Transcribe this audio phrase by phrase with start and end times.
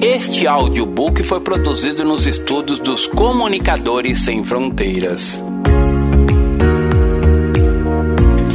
[0.00, 5.42] Este audiobook foi produzido nos estúdios dos Comunicadores Sem Fronteiras.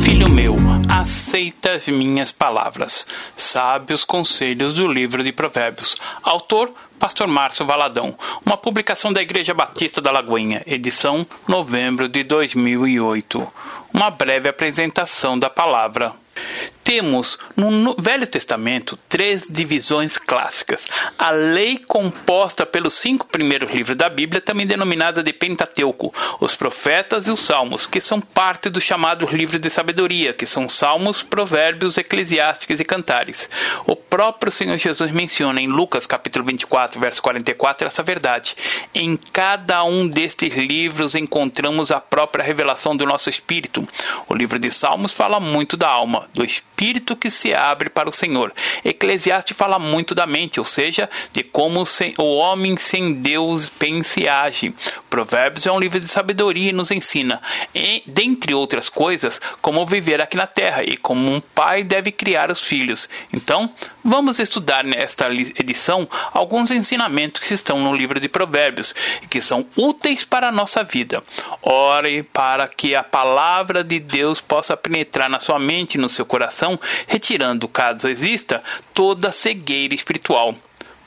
[0.01, 0.55] Filho meu,
[0.87, 3.05] aceita as minhas palavras.
[3.35, 5.97] Sabe os conselhos do livro de Provérbios.
[6.23, 8.15] Autor Pastor Márcio Valadão.
[8.45, 13.45] Uma publicação da Igreja Batista da Lagoinha, edição novembro de 2008.
[13.93, 16.22] Uma breve apresentação da palavra.
[16.83, 20.89] Temos no Velho Testamento três divisões clássicas.
[21.17, 27.25] A lei composta pelos cinco primeiros livros da Bíblia, também denominada de Pentateuco, os profetas
[27.25, 31.97] e os salmos, que são parte do chamado livro de sabedoria, que são salmos, provérbios,
[31.97, 33.49] eclesiásticos e cantares.
[33.85, 38.57] O próprio Senhor Jesus menciona em Lucas capítulo 24, verso 44, essa verdade.
[38.93, 43.87] Em cada um destes livros encontramos a própria revelação do nosso espírito.
[44.27, 48.09] O livro de Salmos fala muito da alma, do espírito espírito que se abre para
[48.09, 48.51] o Senhor.
[48.83, 51.83] Eclesiastes fala muito da mente, ou seja, de como
[52.17, 54.73] o homem sem Deus pensa e age.
[55.09, 57.41] Provérbios é um livro de sabedoria e nos ensina,
[57.73, 62.49] e, dentre outras coisas, como viver aqui na terra e como um pai deve criar
[62.49, 63.07] os filhos.
[63.31, 63.71] Então,
[64.03, 69.65] vamos estudar nesta edição alguns ensinamentos que estão no livro de Provérbios e que são
[69.77, 71.23] úteis para a nossa vida.
[71.61, 76.25] Ore para que a palavra de Deus possa penetrar na sua mente e no seu
[76.25, 80.55] coração coração, retirando, caso exista, toda cegueira espiritual.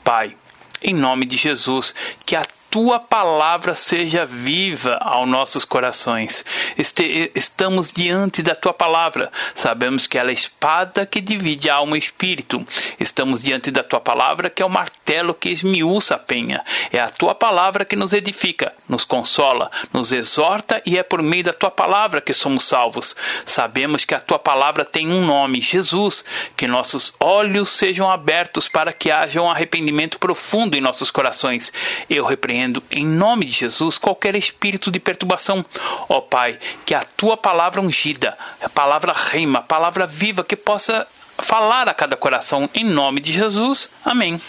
[0.03, 0.35] Pai,
[0.81, 1.93] em nome de Jesus,
[2.25, 6.43] que a tua palavra seja viva aos nossos corações.
[6.77, 9.31] Este, estamos diante da tua palavra.
[9.55, 12.65] Sabemos que ela é a espada que divide a alma e espírito.
[12.99, 16.63] Estamos diante da tua palavra, que é o martelo que esmiuça a penha.
[16.91, 21.45] É a tua palavra que nos edifica, nos consola, nos exorta e é por meio
[21.45, 23.15] da tua palavra que somos salvos.
[23.45, 26.25] Sabemos que a tua palavra tem um nome, Jesus.
[26.55, 31.71] Que nossos olhos sejam abertos para que haja um arrependimento profundo em nossos corações.
[32.09, 35.63] Eu repreendo repreendo em nome de Jesus qualquer espírito de perturbação.
[36.09, 41.05] Ó Pai, que a tua palavra ungida, a palavra rima, a palavra viva que possa
[41.37, 43.89] falar a cada coração em nome de Jesus.
[44.03, 44.41] Amém.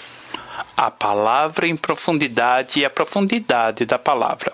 [0.77, 4.53] A palavra em profundidade e a profundidade da palavra.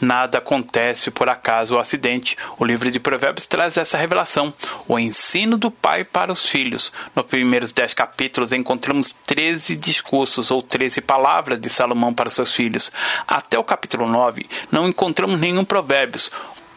[0.00, 2.36] Nada acontece por acaso ou acidente.
[2.58, 4.52] O livro de Provérbios traz essa revelação,
[4.86, 6.92] o ensino do pai para os filhos.
[7.14, 12.90] Nos primeiros dez capítulos encontramos treze discursos ou treze palavras de Salomão para seus filhos.
[13.26, 16.30] Até o capítulo nove não encontramos nenhum provérbios.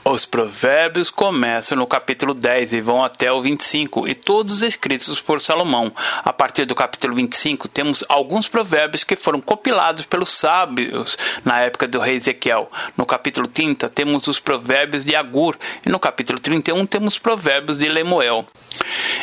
[0.03, 5.41] Os provérbios começam no capítulo 10 e vão até o 25, e todos escritos por
[5.41, 5.93] Salomão.
[6.23, 11.85] A partir do capítulo 25, temos alguns provérbios que foram compilados pelos sábios na época
[11.85, 12.71] do rei Ezequiel.
[12.95, 17.77] No capítulo 30, temos os provérbios de Agur, e no capítulo 31, temos os provérbios
[17.77, 18.47] de Lemuel.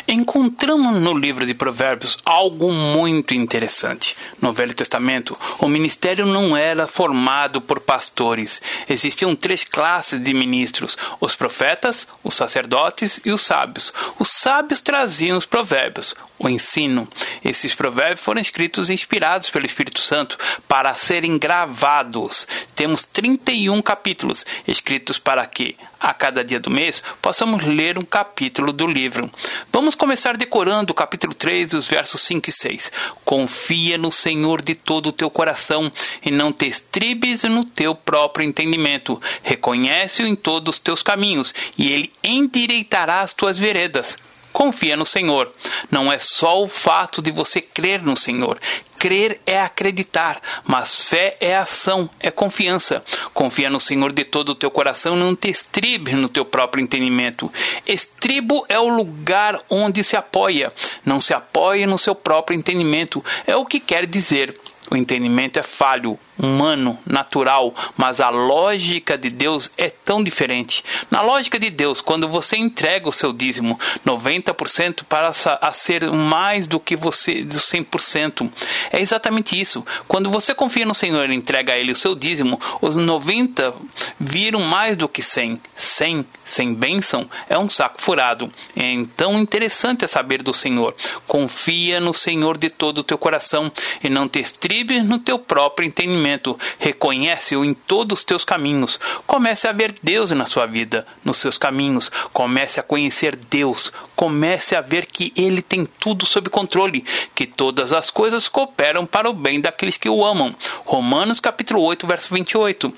[0.07, 4.15] Encontramos no livro de Provérbios algo muito interessante.
[4.41, 8.61] No Velho Testamento, o ministério não era formado por pastores.
[8.89, 13.93] Existiam três classes de ministros: os profetas, os sacerdotes e os sábios.
[14.17, 17.07] Os sábios traziam os provérbios, o ensino.
[17.43, 20.37] Esses provérbios foram escritos e inspirados pelo Espírito Santo
[20.67, 22.47] para serem gravados.
[22.75, 28.71] Temos 31 capítulos escritos para que, a cada dia do mês, possamos ler um capítulo
[28.71, 29.29] do livro.
[29.71, 32.91] Vamos começar decorando o capítulo 3, os versos 5 e 6.
[33.25, 35.91] Confia no Senhor de todo o teu coração
[36.23, 39.21] e não te estribes no teu próprio entendimento.
[39.43, 44.17] Reconhece-o em todos os teus caminhos e ele endireitará as tuas veredas.
[44.57, 45.53] Confia no Senhor.
[45.91, 48.57] Não é só o fato de você crer no Senhor.
[48.97, 53.03] Crer é acreditar, mas fé é ação, é confiança.
[53.35, 57.53] Confia no Senhor de todo o teu coração, não te estribe no teu próprio entendimento.
[57.85, 60.73] Estribo é o lugar onde se apoia,
[61.05, 63.23] não se apoia no seu próprio entendimento.
[63.45, 64.59] É o que quer dizer.
[64.89, 70.83] O entendimento é falho, humano, natural, mas a lógica de Deus é tão diferente.
[71.09, 76.67] Na lógica de Deus, quando você entrega o seu dízimo 90% para a ser mais
[76.67, 78.49] do que você do 100%,
[78.91, 79.85] é exatamente isso.
[80.07, 83.73] Quando você confia no Senhor e entrega a ele o seu dízimo, os 90
[84.19, 85.59] viram mais do que 100.
[85.75, 88.51] 100 sem bênção é um saco furado.
[88.75, 90.95] É então interessante saber do Senhor.
[91.27, 93.71] Confia no Senhor de todo o teu coração
[94.03, 94.39] e não te
[94.77, 98.99] estribes no teu próprio entendimento reconhece-o em todos os teus caminhos.
[99.25, 102.11] Comece a ver Deus na sua vida, nos seus caminhos.
[102.31, 103.91] Comece a conhecer Deus.
[104.15, 107.03] Comece a ver que Ele tem tudo sob controle,
[107.33, 110.55] que todas as coisas cooperam para o bem daqueles que o amam.
[110.85, 112.93] Romanos capítulo 8, verso 28.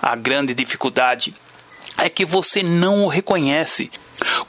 [0.00, 1.34] A grande dificuldade
[1.98, 3.90] é que você não o reconhece.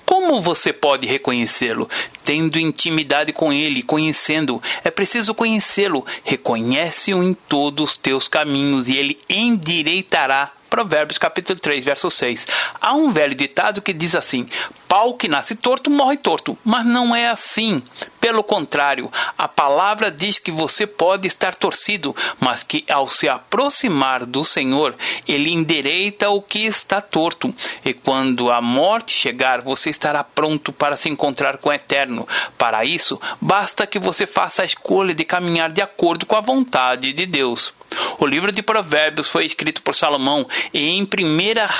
[0.05, 1.89] Como você pode reconhecê-lo?
[2.23, 4.61] Tendo intimidade com ele, conhecendo.
[4.83, 6.05] É preciso conhecê-lo.
[6.23, 12.47] Reconhece-o em todos os teus caminhos e ele endireitará Provérbios capítulo 3, verso 6.
[12.79, 14.47] Há um velho ditado que diz assim:
[14.87, 17.81] pau que nasce torto morre torto, mas não é assim.
[18.21, 24.25] Pelo contrário, a palavra diz que você pode estar torcido, mas que ao se aproximar
[24.25, 24.95] do Senhor,
[25.27, 27.53] ele endireita o que está torto.
[27.83, 32.27] E quando a morte chegar, você estará pronto para se encontrar com o Eterno.
[32.57, 37.13] Para isso, basta que você faça a escolha de caminhar de acordo com a vontade
[37.13, 37.73] de Deus.
[38.19, 41.07] O livro de Provérbios foi escrito por Salomão e em 1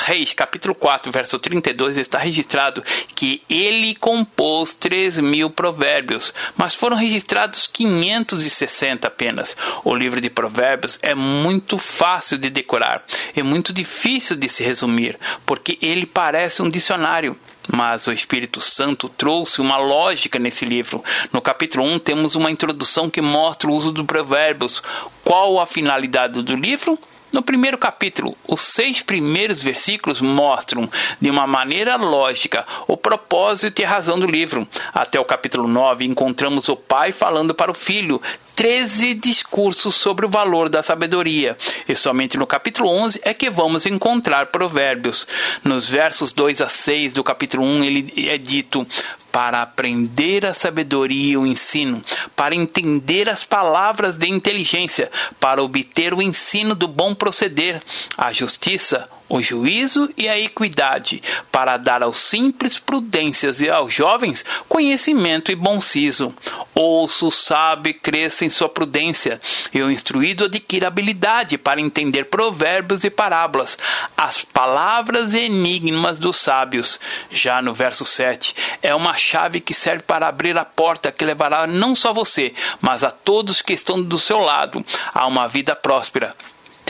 [0.06, 2.82] Reis, capítulo 4, verso 32, está registrado
[3.14, 9.56] que ele compôs 3 mil provérbios, mas foram registrados 560 apenas.
[9.84, 13.04] O livro de Provérbios é muito fácil de decorar,
[13.36, 17.36] é muito difícil de se resumir, porque ele parece um dicionário.
[17.72, 21.02] Mas o Espírito Santo trouxe uma lógica nesse livro.
[21.32, 24.82] No capítulo 1 temos uma introdução que mostra o uso dos provérbios.
[25.24, 26.98] Qual a finalidade do livro?
[27.32, 30.90] No primeiro capítulo, os seis primeiros versículos mostram,
[31.20, 34.66] de uma maneira lógica, o propósito e a razão do livro.
[34.92, 38.20] Até o capítulo 9, encontramos o pai falando para o filho,
[38.56, 41.56] 13 discursos sobre o valor da sabedoria.
[41.88, 45.26] E somente no capítulo 11 é que vamos encontrar provérbios.
[45.64, 48.86] Nos versos 2 a 6 do capítulo 1, ele é dito:
[49.32, 52.02] para aprender a sabedoria e o ensino,
[52.34, 57.82] para entender as palavras de inteligência, para obter o ensino do bom proceder,
[58.16, 61.22] a justiça, o juízo e a equidade,
[61.52, 66.34] para dar aos simples prudências e aos jovens conhecimento e bom siso.
[66.74, 69.40] Ouço, sabe, cresça em sua prudência,
[69.72, 73.78] e o instruído adquire habilidade para entender provérbios e parábolas,
[74.16, 76.98] as palavras e enigmas dos sábios.
[77.30, 81.68] Já no verso 7, é uma chave que serve para abrir a porta que levará
[81.68, 84.84] não só você, mas a todos que estão do seu lado
[85.14, 86.34] a uma vida próspera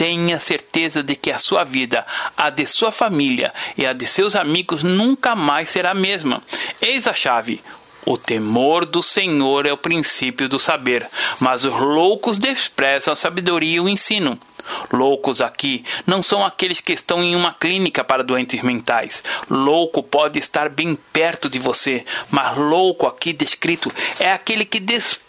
[0.01, 2.03] tenha certeza de que a sua vida,
[2.35, 6.41] a de sua família e a de seus amigos nunca mais será a mesma.
[6.81, 7.61] Eis a chave.
[8.03, 11.07] O temor do Senhor é o princípio do saber,
[11.39, 14.39] mas os loucos desprezam a sabedoria e o ensino.
[14.91, 19.23] Loucos aqui não são aqueles que estão em uma clínica para doentes mentais.
[19.47, 25.20] Louco pode estar bem perto de você, mas louco aqui descrito é aquele que despreza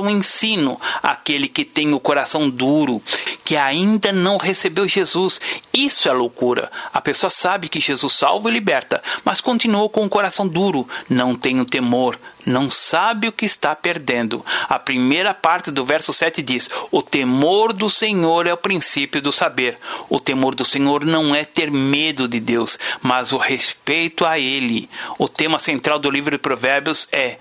[0.00, 3.02] o ensino, aquele que tem o coração duro,
[3.44, 5.40] que ainda não recebeu Jesus.
[5.72, 6.70] Isso é loucura.
[6.92, 11.34] A pessoa sabe que Jesus salva e liberta, mas continuou com o coração duro, não
[11.34, 14.44] tem o temor, não sabe o que está perdendo.
[14.68, 19.30] A primeira parte do verso 7 diz: O temor do Senhor é o princípio do
[19.30, 19.78] saber.
[20.08, 24.88] O temor do Senhor não é ter medo de Deus, mas o respeito a Ele.
[25.18, 27.36] O tema central do livro de Provérbios é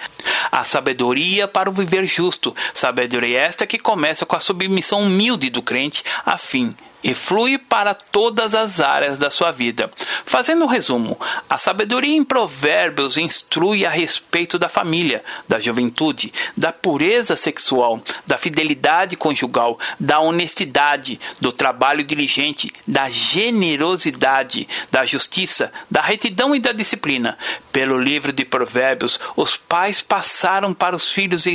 [0.51, 2.55] a sabedoria para o viver justo.
[2.73, 7.93] Sabedoria esta que começa com a submissão humilde do crente, a fim e flui para
[7.93, 9.91] todas as áreas da sua vida.
[10.25, 11.19] Fazendo um resumo,
[11.49, 18.37] a sabedoria em Provérbios instrui a respeito da família, da juventude, da pureza sexual, da
[18.37, 26.71] fidelidade conjugal, da honestidade, do trabalho diligente, da generosidade, da justiça, da retidão e da
[26.71, 27.37] disciplina.
[27.71, 31.45] Pelo livro de Provérbios, os pais passaram para os filhos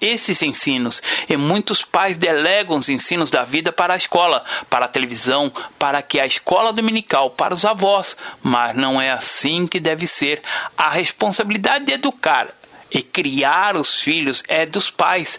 [0.00, 4.88] esses ensinos, e muitos pais delegam os ensinos da vida para a escola, para a
[4.96, 10.06] televisão, para que a escola dominical para os avós, mas não é assim que deve
[10.06, 10.42] ser.
[10.76, 12.48] A responsabilidade de educar
[12.96, 15.38] e criar os filhos é dos pais.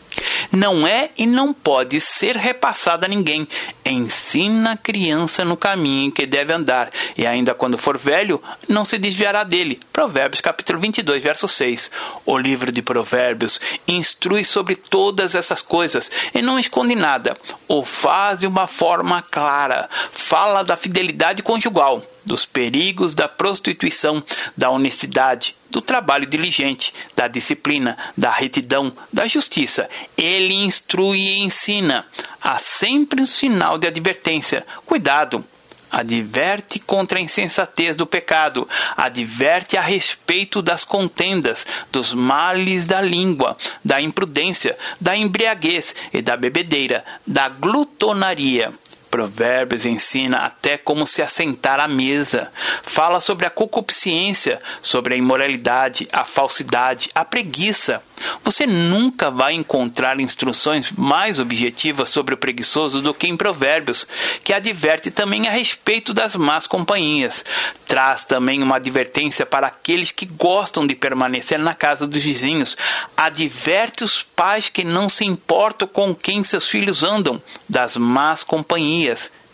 [0.52, 3.48] Não é e não pode ser repassada a ninguém.
[3.84, 9.00] Ensina a criança no caminho que deve andar, e ainda quando for velho, não se
[9.00, 9.80] desviará dele.
[9.92, 11.92] Provérbios capítulo 22, verso 6.
[12.28, 17.36] O livro de Provérbios instrui sobre todas essas coisas e não esconde nada.
[17.68, 19.90] O faz de uma forma clara.
[20.12, 24.22] Fala da fidelidade conjugal dos perigos da prostituição,
[24.56, 29.90] da honestidade, do trabalho diligente, da disciplina, da retidão, da justiça.
[30.18, 32.06] Ele instrui e ensina.
[32.42, 34.66] Há sempre um sinal de advertência.
[34.86, 35.44] Cuidado!
[35.90, 43.58] adverte contra a insensatez do pecado, adverte a respeito das contendas, dos males da língua,
[43.84, 48.74] da imprudência, da embriaguez e da bebedeira, da glutonaria.
[49.10, 52.52] Provérbios ensina até como se assentar à mesa.
[52.84, 58.02] Fala sobre a concupiscência, sobre a imoralidade, a falsidade, a preguiça.
[58.44, 64.08] Você nunca vai encontrar instruções mais objetivas sobre o preguiçoso do que em Provérbios,
[64.44, 67.46] que adverte também a respeito das más companhias.
[67.88, 72.78] Traz também uma advertência para aqueles que gostam de permanecer na casa dos vizinhos.
[73.16, 78.97] Adverte os pais que não se importam com quem seus filhos andam, das más companhias.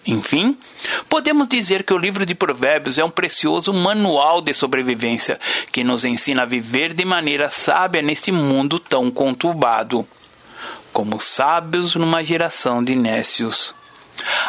[0.05, 0.57] Enfim,
[1.07, 5.39] podemos dizer que o livro de Provérbios é um precioso manual de sobrevivência
[5.71, 10.05] que nos ensina a viver de maneira sábia neste mundo tão conturbado,
[10.91, 13.73] como sábios numa geração de nécios.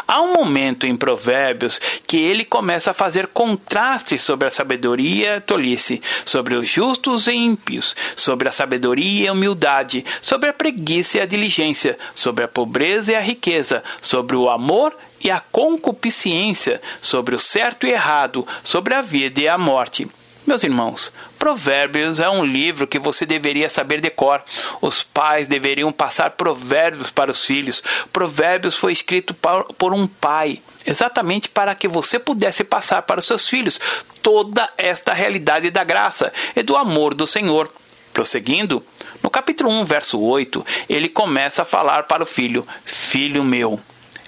[0.07, 5.37] Há um momento em Provérbios que ele começa a fazer contrastes sobre a sabedoria e
[5.37, 10.53] a tolice, sobre os justos e ímpios, sobre a sabedoria e a humildade, sobre a
[10.53, 15.41] preguiça e a diligência, sobre a pobreza e a riqueza, sobre o amor e a
[15.41, 20.07] concupiscência, sobre o certo e errado, sobre a vida e a morte.
[20.47, 21.11] Meus irmãos,
[21.45, 24.43] Provérbios é um livro que você deveria saber de cor.
[24.81, 27.83] Os pais deveriam passar provérbios para os filhos.
[28.11, 33.47] Provérbios foi escrito por um pai, exatamente para que você pudesse passar para os seus
[33.47, 33.79] filhos
[34.23, 37.71] toda esta realidade da graça e do amor do Senhor.
[38.15, 38.83] Prosseguindo,
[39.23, 43.79] no capítulo 1, verso 8, ele começa a falar para o filho: Filho meu.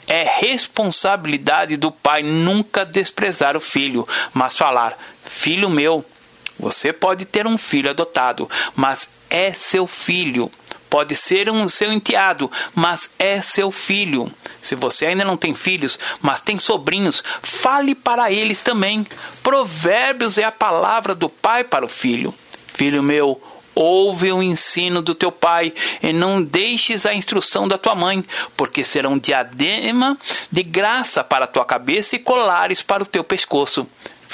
[0.06, 6.04] É responsabilidade do pai nunca desprezar o filho, mas falar: Filho meu.
[6.58, 10.50] Você pode ter um filho adotado, mas é seu filho.
[10.88, 14.32] Pode ser um seu enteado, mas é seu filho.
[14.62, 19.06] Se você ainda não tem filhos, mas tem sobrinhos, fale para eles também.
[19.42, 22.32] Provérbios é a palavra do pai para o filho.
[22.72, 23.40] Filho meu,
[23.76, 25.70] Ouve o ensino do teu pai
[26.02, 28.24] e não deixes a instrução da tua mãe,
[28.56, 30.16] porque serão diadema
[30.50, 33.86] de graça para a tua cabeça e colares para o teu pescoço.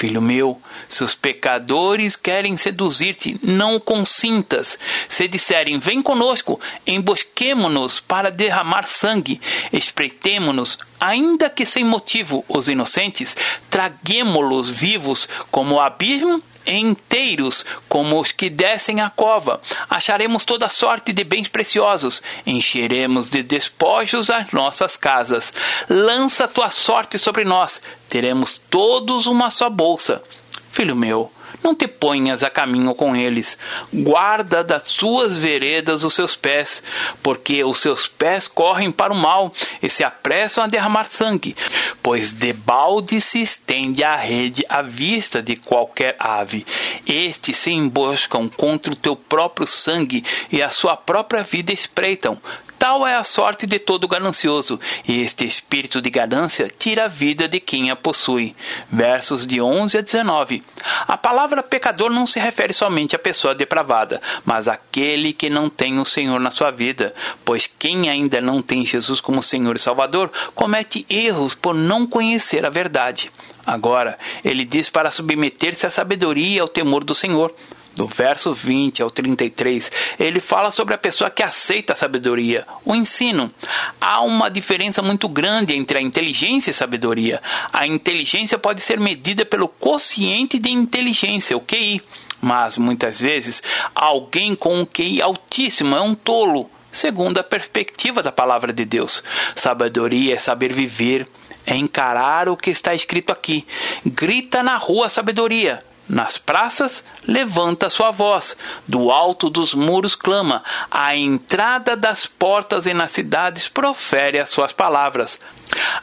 [0.02, 4.76] Filho meu, se os pecadores querem seduzir-te, não consintas.
[5.09, 9.40] Se disserem, vem conosco, embosquemo-nos para derramar sangue,
[9.73, 13.37] espreitemo-nos, ainda que sem motivo, os inocentes,
[13.71, 19.61] traguemo-los vivos como o abismo inteiros como os que descem a cova.
[19.88, 25.52] Acharemos toda sorte de bens preciosos, encheremos de despojos as nossas casas.
[25.88, 30.23] Lança tua sorte sobre nós, teremos todos uma só bolsa.
[30.71, 31.31] Filho meu,
[31.62, 33.59] não te ponhas a caminho com eles.
[33.92, 36.82] Guarda das suas veredas os seus pés,
[37.23, 41.56] porque os seus pés correm para o mal e se apressam a derramar sangue,
[42.02, 46.64] pois debalde se estende a rede à vista de qualquer ave.
[47.06, 52.38] Estes se emboscam contra o teu próprio sangue e a sua própria vida espreitam.
[52.82, 57.46] Tal é a sorte de todo ganancioso, e este espírito de ganância tira a vida
[57.46, 58.56] de quem a possui.
[58.90, 60.64] Versos de 11 a 19.
[61.06, 66.00] A palavra pecador não se refere somente à pessoa depravada, mas àquele que não tem
[66.00, 70.28] o Senhor na sua vida, pois quem ainda não tem Jesus como Senhor e Salvador
[70.52, 73.30] comete erros por não conhecer a verdade.
[73.64, 77.54] Agora, ele diz para submeter-se à sabedoria e ao temor do Senhor
[77.94, 82.94] do verso 20 ao 33, ele fala sobre a pessoa que aceita a sabedoria, o
[82.94, 83.52] ensino.
[84.00, 87.42] Há uma diferença muito grande entre a inteligência e a sabedoria.
[87.72, 92.02] A inteligência pode ser medida pelo quociente de inteligência, o QI,
[92.40, 93.62] mas muitas vezes
[93.94, 99.22] alguém com um QI altíssimo é um tolo, segundo a perspectiva da palavra de Deus.
[99.54, 101.28] Sabedoria é saber viver,
[101.66, 103.66] é encarar o que está escrito aqui.
[104.04, 108.56] Grita na rua sabedoria nas praças, levanta sua voz,
[108.87, 114.73] do alto dos muros clama, à entrada das portas e nas cidades profere as suas
[114.73, 115.40] palavras.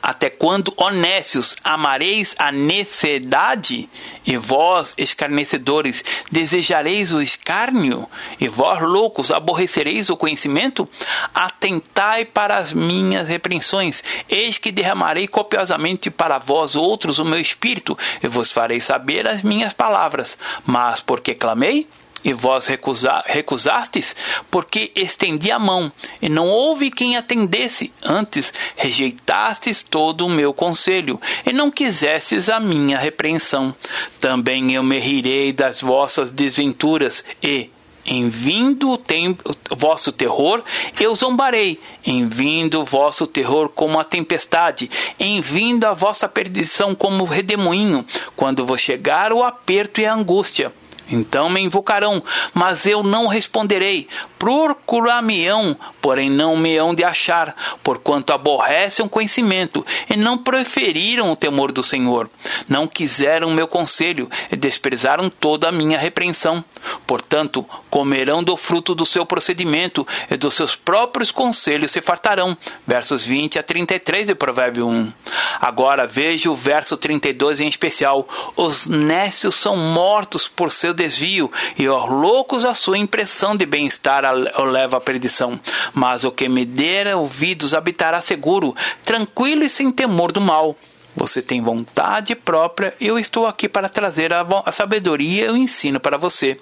[0.01, 3.89] Até quando, honestos, amareis a necessidade?
[4.25, 8.07] E vós, escarnecedores, desejareis o escárnio?
[8.39, 10.87] E vós, loucos, aborrecereis o conhecimento?
[11.33, 14.03] Atentai para as minhas repreensões.
[14.29, 19.43] Eis que derramarei copiosamente para vós outros o meu espírito, e vos farei saber as
[19.43, 20.37] minhas palavras.
[20.65, 21.87] Mas porque clamei?
[22.23, 24.15] E vós recusa, recusastes,
[24.51, 27.93] porque estendi a mão, e não houve quem atendesse.
[28.03, 33.73] Antes rejeitastes todo o meu conselho, e não quisestes a minha repreensão.
[34.19, 37.69] Também eu me rirei das vossas desventuras, e,
[38.05, 40.63] em vindo o, tempo, vosso terror,
[40.99, 41.79] eu zombarei.
[42.05, 48.05] Em vindo o vosso terror como a tempestade, em vindo a vossa perdição como redemoinho,
[48.35, 50.73] quando vos chegar o aperto e a angústia.
[51.11, 52.21] Então me invocarão,
[52.53, 54.07] mas eu não responderei.
[54.39, 57.53] Procurar-me-ão, porém não me hão de achar,
[57.83, 62.29] porquanto aborrecem o conhecimento, e não preferiram o temor do Senhor.
[62.67, 66.63] Não quiseram meu conselho, e desprezaram toda a minha repreensão.
[67.05, 72.57] Portanto, comerão do fruto do seu procedimento, e dos seus próprios conselhos se fartarão.
[72.87, 75.11] Versos 20 a 33 do Provérbio 1.
[75.59, 78.27] Agora veja o verso 32 em especial.
[78.55, 84.28] Os nécios são mortos por seu desvio, e os loucos a sua impressão de bem-estar
[84.33, 85.59] o leva à perdição.
[85.93, 90.75] Mas o que me der ouvidos habitará seguro, tranquilo e sem temor do mal.
[91.15, 96.17] Você tem vontade própria, eu estou aqui para trazer a sabedoria e o ensino para
[96.17, 96.59] você.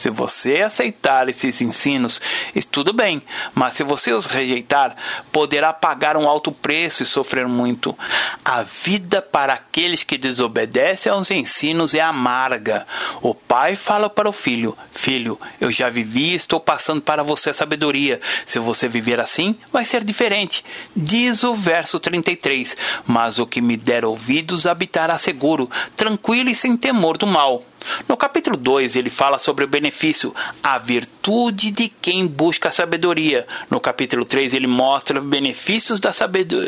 [0.00, 2.22] Se você aceitar esses ensinos,
[2.70, 3.20] tudo bem,
[3.54, 4.96] mas se você os rejeitar,
[5.30, 7.94] poderá pagar um alto preço e sofrer muito.
[8.42, 12.86] A vida para aqueles que desobedecem aos ensinos é amarga.
[13.20, 17.50] O pai fala para o filho: Filho, eu já vivi e estou passando para você
[17.50, 18.22] a sabedoria.
[18.46, 20.64] Se você viver assim, vai ser diferente.
[20.96, 22.74] Diz o verso 33:
[23.06, 27.62] Mas o que me der ouvidos habitará seguro, tranquilo e sem temor do mal.
[28.08, 33.46] No capítulo 2, ele fala sobre o benefício, a virtude de quem busca a sabedoria.
[33.70, 36.10] No capítulo 3, ele mostra os benefícios da,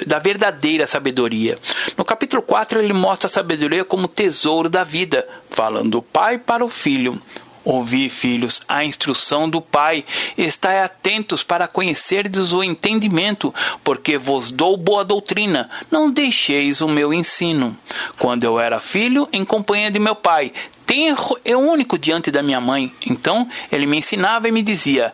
[0.07, 1.59] da verdadeira sabedoria.
[1.97, 6.65] No capítulo 4, ele mostra a sabedoria como tesouro da vida, falando do pai para
[6.65, 7.21] o filho.
[7.65, 10.05] Ouvi, filhos, a instrução do Pai.
[10.37, 13.55] Estai atentos para conhecerdes o entendimento,
[13.85, 15.71] porque vos dou boa doutrina.
[15.91, 17.77] Não deixeis o meu ensino.
[18.19, 20.53] Quando eu era filho, em companhia de meu pai,
[20.87, 22.93] tenro é único diante da minha mãe.
[23.09, 25.13] Então ele me ensinava e me dizia: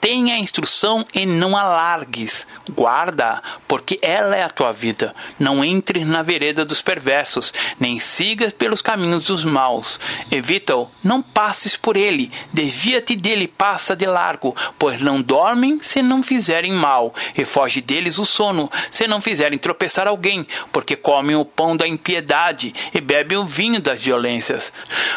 [0.00, 2.46] Retenha a instrução e não alargues.
[2.70, 5.12] Guarda, porque ela é a tua vida.
[5.40, 9.98] Não entres na vereda dos perversos, nem sigas pelos caminhos dos maus.
[10.30, 12.30] Evita-o, não passes por ele.
[12.52, 18.18] Desvia-te dele, passa de largo, pois não dormem se não fizerem mal, e foge deles
[18.18, 23.36] o sono, se não fizerem tropeçar alguém, porque comem o pão da impiedade e bebem
[23.36, 24.72] o vinho das violências.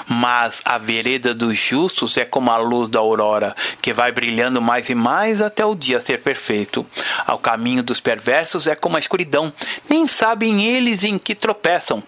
[0.07, 4.70] Mas a vereda dos justos é como a luz da aurora, que vai brilhando mais
[4.79, 6.85] e mais até o dia ser perfeito.
[7.25, 9.51] Ao caminho dos perversos é como a escuridão,
[9.89, 12.03] nem sabem eles em que tropeçam.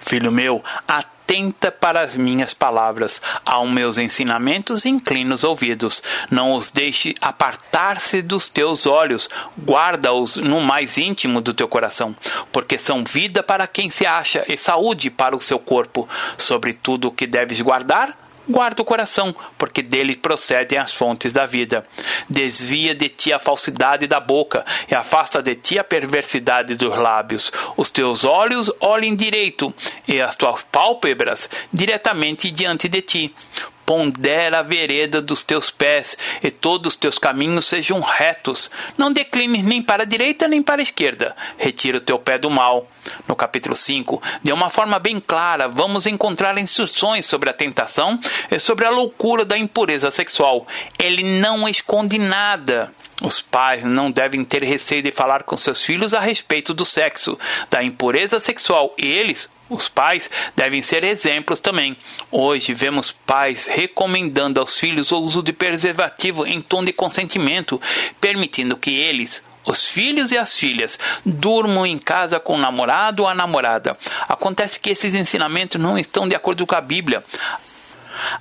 [0.00, 6.02] Filho meu, atenta para as minhas palavras, aos meus ensinamentos inclina os ouvidos.
[6.30, 9.28] Não os deixe apartar-se dos teus olhos,
[9.58, 12.14] guarda-os no mais íntimo do teu coração,
[12.52, 16.08] porque são vida para quem se acha e saúde para o seu corpo.
[16.36, 21.46] Sobre tudo o que deves guardar, Guarda o coração, porque dele procedem as fontes da
[21.46, 21.86] vida.
[22.28, 27.50] Desvia de ti a falsidade da boca e afasta de ti a perversidade dos lábios.
[27.76, 29.72] Os teus olhos olhem direito
[30.06, 33.34] e as tuas pálpebras diretamente diante de ti
[33.84, 38.70] pondera a vereda dos teus pés, e todos os teus caminhos sejam retos.
[38.96, 41.36] Não declines nem para a direita nem para a esquerda.
[41.58, 42.88] Retira o teu pé do mal.
[43.28, 48.18] No capítulo 5, de uma forma bem clara, vamos encontrar instruções sobre a tentação
[48.50, 50.66] e sobre a loucura da impureza sexual.
[50.98, 52.92] Ele não esconde nada.
[53.22, 57.38] Os pais não devem ter receio de falar com seus filhos a respeito do sexo,
[57.70, 61.96] da impureza sexual, e eles, os pais devem ser exemplos também.
[62.30, 67.80] Hoje vemos pais recomendando aos filhos o uso de preservativo em tom de consentimento,
[68.20, 73.28] permitindo que eles, os filhos e as filhas durmam em casa com o namorado ou
[73.28, 73.96] a namorada.
[74.28, 77.24] Acontece que esses ensinamentos não estão de acordo com a Bíblia.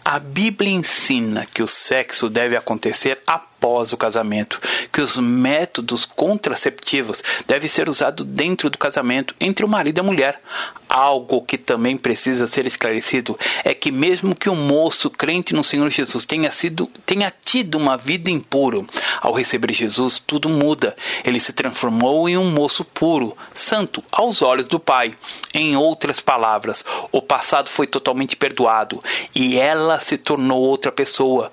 [0.04, 4.60] A Bíblia ensina que o sexo deve acontecer após o casamento,
[4.91, 10.04] que os métodos contraceptivos devem ser usados dentro do casamento entre o marido e a
[10.04, 10.41] mulher.
[10.89, 15.89] Algo que também precisa ser esclarecido é que mesmo que o moço crente no Senhor
[15.89, 18.86] Jesus tenha sido tenha tido uma vida impuro,
[19.19, 20.95] ao receber Jesus tudo muda.
[21.26, 25.15] Ele se transformou em um moço puro, santo aos olhos do Pai.
[25.54, 29.02] Em outras palavras, o passado foi totalmente perdoado
[29.34, 31.49] e ela se tornou outra pessoa.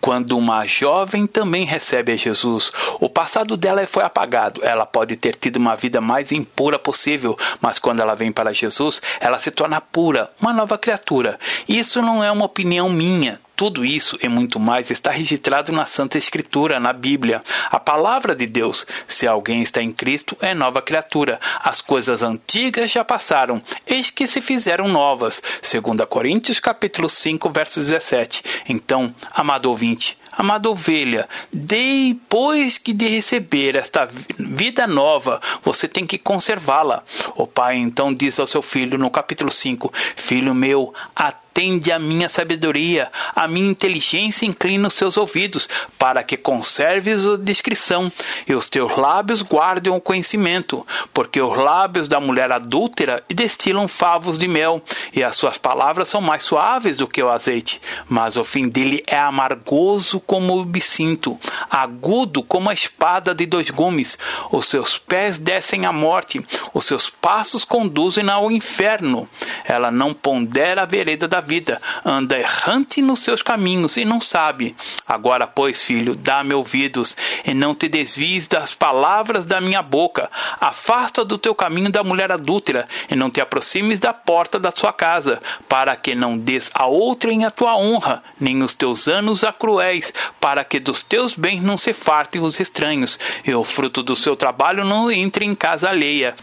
[0.00, 4.60] Quando uma jovem também recebe a Jesus, o passado dela foi apagado.
[4.64, 8.66] Ela pode ter tido uma vida mais impura possível, mas quando ela vem para Jesus
[8.66, 11.38] Jesus, ela se torna pura, uma nova criatura.
[11.68, 13.40] Isso não é uma opinião minha.
[13.54, 17.42] Tudo isso e muito mais está registrado na Santa Escritura, na Bíblia.
[17.70, 18.86] A palavra de Deus.
[19.08, 21.40] Se alguém está em Cristo, é nova criatura.
[21.60, 25.42] As coisas antigas já passaram, eis que se fizeram novas.
[25.62, 28.42] 2 Coríntios capítulo 5, verso 17.
[28.68, 34.06] Então, amado ouvinte, Amada ovelha, depois que de receber esta
[34.38, 37.02] vida nova, você tem que conservá-la.
[37.34, 41.98] O pai então diz ao seu filho no capítulo 5: Filho meu, até atende à
[41.98, 45.66] minha sabedoria, à minha inteligência inclina os seus ouvidos,
[45.98, 48.12] para que conserves a discrição,
[48.46, 54.38] e os teus lábios guardem o conhecimento, porque os lábios da mulher adúltera destilam favos
[54.38, 54.82] de mel,
[55.14, 59.02] e as suas palavras são mais suaves do que o azeite, mas o fim dele
[59.06, 61.38] é amargoso como o bicinto,
[61.70, 64.18] agudo como a espada de dois gumes.
[64.52, 69.26] Os seus pés descem à morte, os seus passos conduzem ao inferno.
[69.64, 74.74] Ela não pondera a vereda da vida, anda errante nos seus caminhos e não sabe.
[75.06, 80.28] Agora, pois, filho, dá-me ouvidos e não te desvies das palavras da minha boca.
[80.60, 84.92] Afasta do teu caminho da mulher adúltera e não te aproximes da porta da sua
[84.92, 89.52] casa, para que não des a outrem a tua honra, nem os teus anos a
[89.52, 94.16] cruéis, para que dos teus bens não se fartem os estranhos, e o fruto do
[94.16, 96.34] seu trabalho não entre em casa alheia.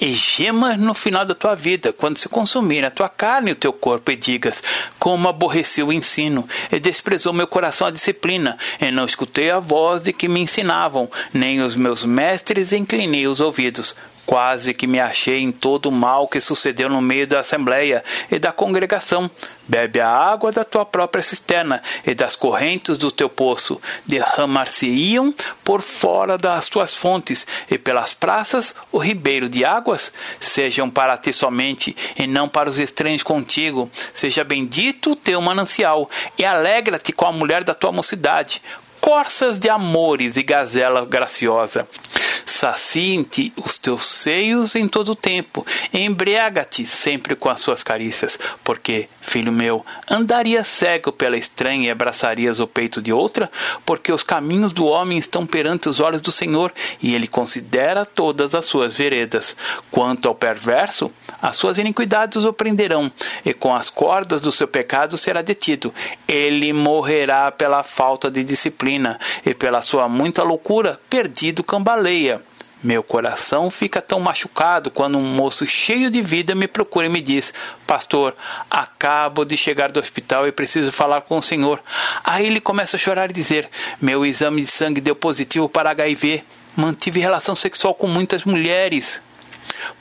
[0.00, 3.56] E gemas no final da tua vida, quando se consumir a tua carne e o
[3.56, 4.16] teu corpo, e
[4.98, 10.02] Como aborreci o ensino, e desprezou meu coração a disciplina, e não escutei a voz
[10.02, 13.96] de que me ensinavam, nem os meus mestres inclinei os ouvidos.
[14.26, 18.38] Quase que me achei em todo o mal que sucedeu no meio da assembleia e
[18.38, 19.30] da congregação.
[19.66, 23.80] Bebe a água da tua própria cisterna e das correntes do teu poço.
[24.06, 30.12] Derramar-se-iam por fora das tuas fontes e pelas praças o ribeiro de águas.
[30.40, 33.90] Sejam para ti somente e não para os estranhos contigo.
[34.12, 36.08] Seja bendito o teu manancial
[36.38, 38.62] e alegra-te com a mulher da tua mocidade
[39.04, 41.86] corças de amores e gazela graciosa.
[42.46, 49.08] Saciem-te os teus seios em todo o tempo, embriaga-te sempre com as suas carícias, porque,
[49.20, 53.50] filho meu, andaria cego pela estranha e abraçarias o peito de outra,
[53.84, 58.54] porque os caminhos do homem estão perante os olhos do Senhor, e ele considera todas
[58.54, 59.56] as suas veredas.
[59.90, 63.10] Quanto ao perverso, as suas iniquidades o prenderão,
[63.44, 65.92] e com as cordas do seu pecado será detido.
[66.28, 68.93] Ele morrerá pela falta de disciplina,
[69.44, 72.40] e pela sua muita loucura, perdido cambaleia.
[72.82, 77.22] Meu coração fica tão machucado quando um moço cheio de vida me procura e me
[77.22, 77.54] diz:
[77.86, 78.36] Pastor,
[78.70, 81.80] acabo de chegar do hospital e preciso falar com o senhor.
[82.22, 83.70] Aí ele começa a chorar e dizer:
[84.02, 86.44] Meu exame de sangue deu positivo para HIV.
[86.76, 89.22] Mantive relação sexual com muitas mulheres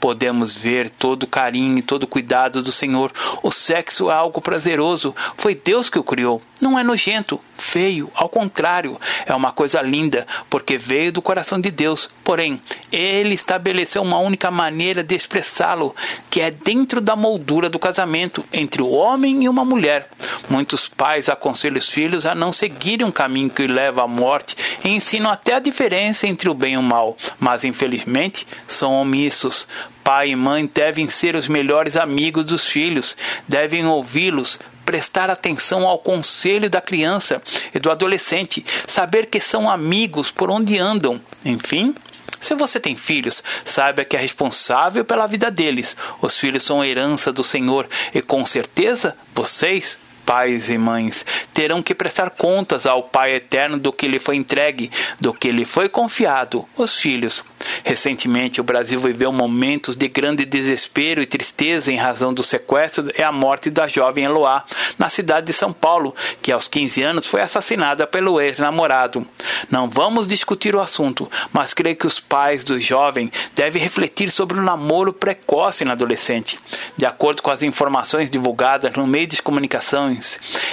[0.03, 3.09] podemos ver todo o carinho e todo o cuidado do Senhor.
[3.41, 5.15] O sexo é algo prazeroso.
[5.37, 6.41] Foi Deus que o criou.
[6.59, 11.71] Não é nojento, feio, ao contrário, é uma coisa linda, porque veio do coração de
[11.71, 12.09] Deus.
[12.23, 12.61] Porém,
[12.91, 15.95] ele estabeleceu uma única maneira de expressá-lo,
[16.29, 20.09] que é dentro da moldura do casamento entre o homem e uma mulher.
[20.49, 24.89] Muitos pais aconselham os filhos a não seguirem um caminho que leva à morte e
[24.89, 29.67] ensinam até a diferença entre o bem e o mal, mas infelizmente são omissos.
[30.03, 33.15] Pai e mãe devem ser os melhores amigos dos filhos,
[33.47, 37.41] devem ouvi-los, prestar atenção ao conselho da criança
[37.73, 41.21] e do adolescente, saber que são amigos por onde andam.
[41.45, 41.95] Enfim,
[42.41, 45.95] se você tem filhos, saiba que é responsável pela vida deles.
[46.21, 51.93] Os filhos são herança do Senhor e com certeza vocês pais e mães terão que
[51.93, 56.67] prestar contas ao Pai eterno do que lhe foi entregue, do que lhe foi confiado,
[56.77, 57.43] os filhos.
[57.83, 63.21] Recentemente, o Brasil viveu momentos de grande desespero e tristeza em razão do sequestro e
[63.21, 64.63] a morte da jovem Eloá,
[64.97, 69.25] na cidade de São Paulo, que aos 15 anos foi assassinada pelo ex-namorado.
[69.69, 74.57] Não vamos discutir o assunto, mas creio que os pais do jovem devem refletir sobre
[74.57, 76.59] o namoro precoce na adolescente.
[76.97, 79.83] De acordo com as informações divulgadas no meio de comunicação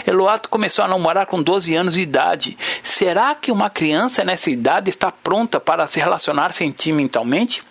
[0.07, 2.57] Eloato começou a namorar com 12 anos de idade.
[2.83, 7.62] Será que uma criança nessa idade está pronta para se relacionar sentimentalmente?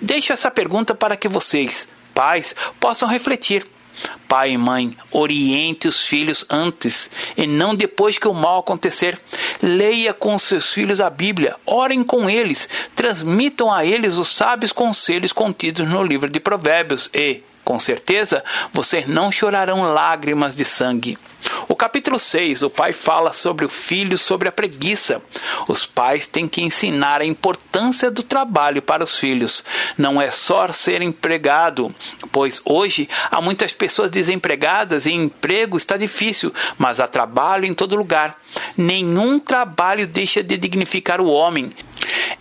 [0.00, 3.66] Deixo essa pergunta para que vocês, pais, possam refletir.
[4.26, 9.20] Pai e mãe, oriente os filhos antes e não depois que o mal acontecer.
[9.60, 15.32] Leia com seus filhos a Bíblia, orem com eles, transmitam a eles os sábios conselhos
[15.32, 18.42] contidos no livro de Provérbios e, com certeza,
[18.72, 21.18] vocês não chorarão lágrimas de sangue.
[21.68, 25.22] O capítulo 6, o pai fala sobre o filho, sobre a preguiça.
[25.68, 29.64] Os pais têm que ensinar a importância do trabalho para os filhos.
[29.96, 31.94] Não é só ser empregado,
[32.32, 37.96] pois hoje há muitas pessoas desempregadas e emprego está difícil, mas há trabalho em todo
[37.96, 38.36] lugar.
[38.76, 41.72] Nenhum trabalho deixa de dignificar o homem.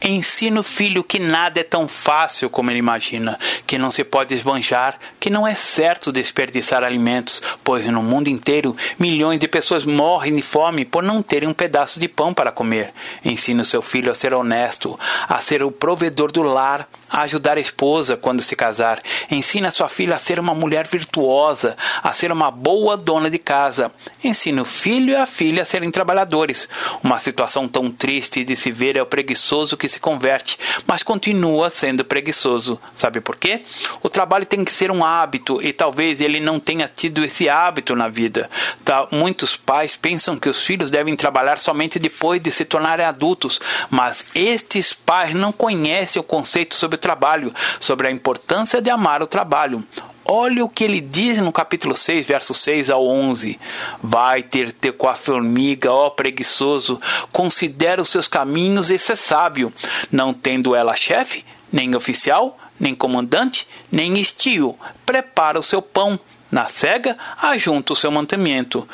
[0.01, 4.33] Ensina o filho que nada é tão fácil como ele imagina, que não se pode
[4.33, 10.33] esbanjar, que não é certo desperdiçar alimentos, pois no mundo inteiro milhões de pessoas morrem
[10.38, 12.93] de fome por não terem um pedaço de pão para comer.
[13.25, 17.57] Ensina o seu filho a ser honesto, a ser o provedor do lar, a ajudar
[17.57, 19.01] a esposa quando se casar.
[19.29, 23.91] Ensina sua filha a ser uma mulher virtuosa, a ser uma boa dona de casa.
[24.23, 26.69] Ensina o filho e a filha a serem trabalhadores.
[27.03, 31.69] Uma situação tão triste de se ver é o preguiçoso que se converte, mas continua
[31.69, 32.80] sendo preguiçoso.
[32.95, 33.63] Sabe por quê?
[34.02, 37.95] O trabalho tem que ser um hábito e talvez ele não tenha tido esse hábito
[37.95, 38.49] na vida.
[38.86, 43.60] Tá, muitos pais pensam que os filhos devem trabalhar somente depois de se tornarem adultos,
[43.89, 49.21] mas estes pais não conhecem o conceito sobre o trabalho, sobre a importância de amar
[49.21, 49.84] o trabalho.
[50.31, 53.59] Olha o que ele diz no capítulo 6, versos 6 ao 11.
[53.99, 59.73] Vai ter ter com a formiga, ó preguiçoso, considera os seus caminhos e ser sábio,
[60.11, 64.77] não tendo ela chefe, nem oficial, nem comandante, nem estio.
[65.03, 66.19] Prepara o seu pão.
[66.51, 68.87] Na cega, ajunta o seu mantimento.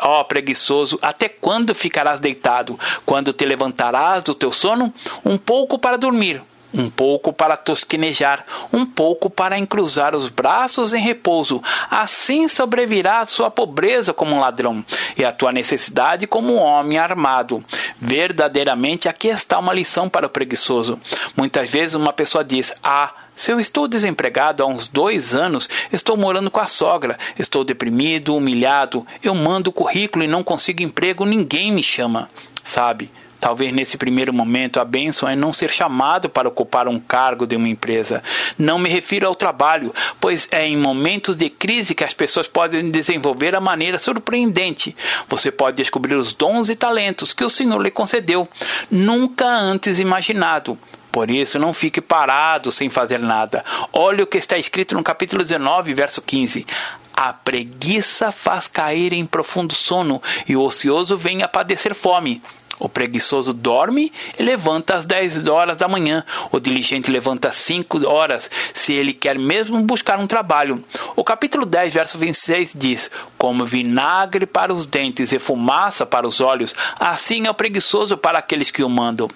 [0.00, 2.78] Ó preguiçoso, até quando ficarás deitado?
[3.06, 4.92] Quando te levantarás do teu sono?
[5.24, 6.42] Um pouco para dormir,
[6.74, 11.62] um pouco para tosquenejar, um pouco para encruzar os braços em repouso.
[11.88, 14.84] Assim sobrevirá a sua pobreza como um ladrão
[15.16, 17.64] e a tua necessidade como um homem armado.
[18.00, 20.98] Verdadeiramente aqui está uma lição para o preguiçoso.
[21.36, 26.16] Muitas vezes uma pessoa diz: Ah, se eu estou desempregado há uns dois anos, estou
[26.16, 31.70] morando com a sogra, estou deprimido, humilhado, eu mando currículo e não consigo emprego, ninguém
[31.70, 32.28] me chama.
[32.64, 33.10] Sabe?
[33.44, 37.54] Talvez nesse primeiro momento a bênção é não ser chamado para ocupar um cargo de
[37.54, 38.22] uma empresa.
[38.56, 42.90] Não me refiro ao trabalho, pois é em momentos de crise que as pessoas podem
[42.90, 44.96] desenvolver a maneira surpreendente.
[45.28, 48.48] Você pode descobrir os dons e talentos que o Senhor lhe concedeu,
[48.90, 50.78] nunca antes imaginado.
[51.12, 53.62] Por isso, não fique parado sem fazer nada.
[53.92, 56.66] Olha o que está escrito no capítulo 19, verso 15.
[57.14, 62.42] A preguiça faz cair em profundo sono, e o ocioso vem a padecer fome.
[62.78, 66.24] O preguiçoso dorme e levanta às 10 horas da manhã.
[66.50, 70.84] O diligente levanta às 5 horas, se ele quer mesmo buscar um trabalho.
[71.14, 76.40] O capítulo 10, verso 26 diz: Como vinagre para os dentes e fumaça para os
[76.40, 79.28] olhos, assim é o preguiçoso para aqueles que o mandam.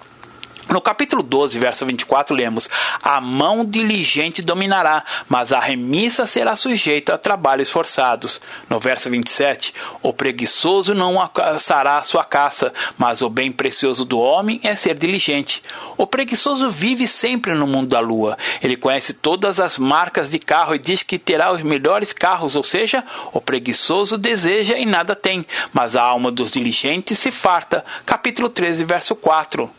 [0.69, 2.69] No capítulo 12, verso 24, lemos:
[3.01, 8.39] A mão diligente dominará, mas a remissa será sujeita a trabalhos forçados.
[8.69, 14.19] No verso 27, o preguiçoso não alcançará a sua caça, mas o bem precioso do
[14.19, 15.63] homem é ser diligente.
[15.97, 18.37] O preguiçoso vive sempre no mundo da lua.
[18.61, 22.63] Ele conhece todas as marcas de carro e diz que terá os melhores carros, ou
[22.63, 23.03] seja,
[23.33, 27.83] o preguiçoso deseja e nada tem, mas a alma dos diligentes se farta.
[28.05, 29.78] Capítulo 13, verso 4.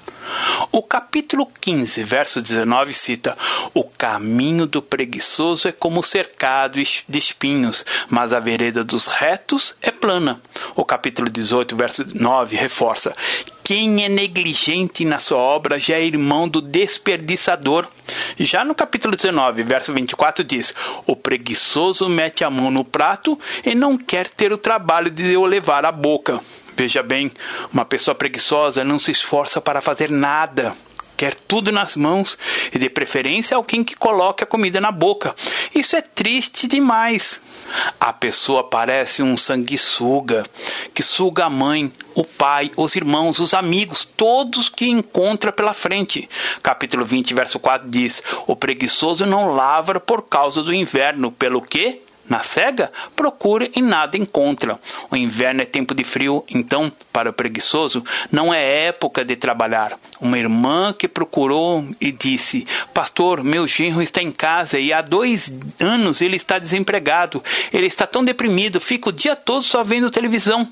[0.73, 3.37] O capítulo 15, verso 19 cita:
[3.75, 9.91] O caminho do preguiçoso é como cercado de espinhos, mas a vereda dos retos é
[9.91, 10.41] plana.
[10.77, 13.15] O capítulo 18, verso 9 reforça:
[13.71, 17.87] quem é negligente na sua obra já é irmão do desperdiçador.
[18.37, 20.75] Já no capítulo 19, verso 24 diz:
[21.07, 25.47] O preguiçoso mete a mão no prato e não quer ter o trabalho de o
[25.47, 26.41] levar à boca.
[26.77, 27.31] Veja bem,
[27.73, 30.75] uma pessoa preguiçosa não se esforça para fazer nada.
[31.21, 32.39] Quer tudo nas mãos
[32.73, 35.37] e, de preferência, alguém que coloque a comida na boca.
[35.75, 37.43] Isso é triste demais.
[38.01, 40.47] A pessoa parece um sanguessuga
[40.95, 46.27] que suga a mãe, o pai, os irmãos, os amigos, todos que encontra pela frente.
[46.63, 52.01] Capítulo 20, verso 4 diz: O preguiçoso não lavra por causa do inverno, pelo que
[52.31, 54.79] na cega, procura e nada encontra.
[55.11, 59.99] O inverno é tempo de frio, então, para o preguiçoso, não é época de trabalhar.
[60.21, 62.65] Uma irmã que procurou e disse:
[62.95, 67.43] Pastor, meu genro está em casa e há dois anos ele está desempregado.
[67.73, 70.71] Ele está tão deprimido, fica o dia todo só vendo televisão.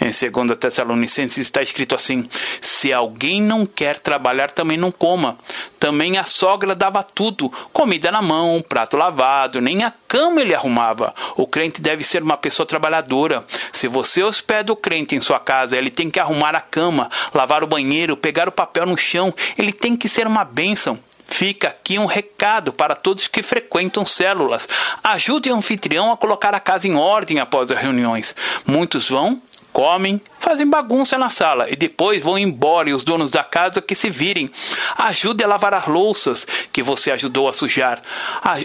[0.00, 2.28] Em 2 Tessalonicenses está escrito assim:
[2.60, 5.36] Se alguém não quer trabalhar, também não coma.
[5.78, 11.14] Também a sogra dava tudo: comida na mão, prato lavado, nem a cama ele arrumava.
[11.36, 13.44] O crente deve ser uma pessoa trabalhadora.
[13.72, 17.62] Se você hospeda o crente em sua casa, ele tem que arrumar a cama, lavar
[17.62, 20.98] o banheiro, pegar o papel no chão, ele tem que ser uma bênção.
[21.26, 24.68] Fica aqui um recado para todos que frequentam células.
[25.02, 28.34] Ajude o anfitrião a colocar a casa em ordem após as reuniões.
[28.66, 29.40] Muitos vão
[29.74, 33.96] comem, fazem bagunça na sala e depois vão embora e os donos da casa que
[33.96, 34.48] se virem.
[34.96, 38.00] Ajude a lavar as louças que você ajudou a sujar.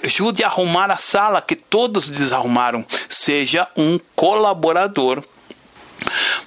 [0.03, 2.85] Ajude a arrumar a sala que todos desarrumaram.
[3.09, 5.23] Seja um colaborador.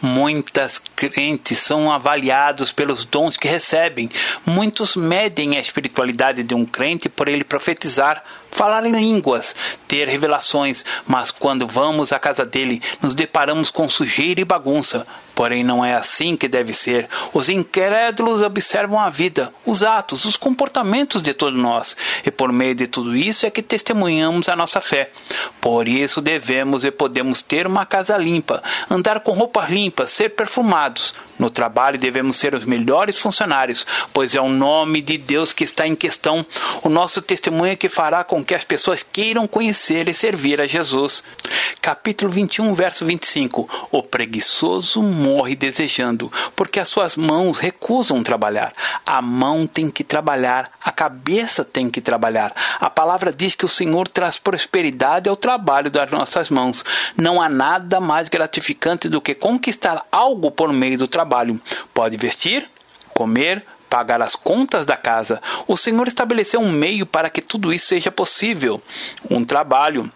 [0.01, 4.09] Muitas crentes são avaliados pelos dons que recebem.
[4.46, 9.56] Muitos medem a espiritualidade de um crente por ele profetizar, falar em línguas,
[9.88, 15.06] ter revelações, mas quando vamos à casa dele, nos deparamos com sujeira e bagunça.
[15.34, 17.08] Porém, não é assim que deve ser.
[17.32, 22.74] Os incrédulos observam a vida, os atos, os comportamentos de todos nós, e por meio
[22.74, 25.10] de tudo isso é que testemunhamos a nossa fé.
[25.60, 31.14] Por isso devemos e podemos ter uma casa limpa, andar com roupas limpas, ser perfumados,
[31.42, 35.85] no trabalho devemos ser os melhores funcionários, pois é o nome de Deus que está
[35.85, 36.46] em questão.
[36.85, 40.68] O nosso testemunho é que fará com que as pessoas queiram conhecer e servir a
[40.68, 41.24] Jesus.
[41.81, 43.88] Capítulo 21, verso 25.
[43.90, 48.72] O preguiçoso morre desejando, porque as suas mãos recusam trabalhar.
[49.05, 52.55] A mão tem que trabalhar, a cabeça tem que trabalhar.
[52.78, 56.85] A palavra diz que o Senhor traz prosperidade ao trabalho das nossas mãos.
[57.16, 61.59] Não há nada mais gratificante do que conquistar algo por meio do trabalho trabalho.
[61.95, 62.71] Pode vestir,
[63.14, 65.40] comer, pagar as contas da casa.
[65.66, 68.83] O Senhor estabeleceu um meio para que tudo isso seja possível.
[69.31, 70.12] Um trabalho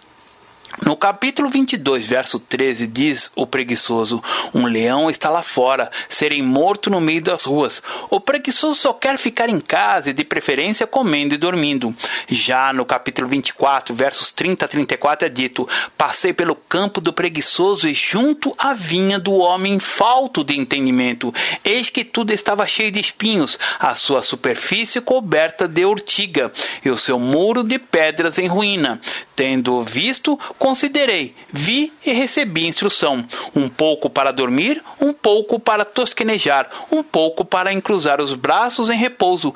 [0.84, 6.90] no capítulo 22, verso 13, diz o preguiçoso: Um leão está lá fora, serem morto
[6.90, 7.82] no meio das ruas.
[8.10, 11.94] O preguiçoso só quer ficar em casa e, de preferência, comendo e dormindo.
[12.28, 17.88] Já no capítulo 24, versos 30 a 34, é dito: Passei pelo campo do preguiçoso
[17.88, 21.32] e junto à vinha do homem falto de entendimento.
[21.64, 26.52] Eis que tudo estava cheio de espinhos, a sua superfície coberta de urtiga,
[26.84, 29.00] e o seu muro de pedras em ruína.
[29.34, 36.68] Tendo visto, considerei, vi e recebi instrução, um pouco para dormir, um pouco para tosquenejar,
[36.90, 39.54] um pouco para encruzar os braços em repouso.